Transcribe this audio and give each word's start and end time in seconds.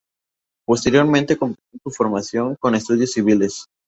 Posteriormente 0.65 1.37
completó 1.37 1.77
su 1.83 1.91
formación 1.91 2.55
con 2.59 2.73
estudios 2.73 3.11
civiles. 3.11 3.67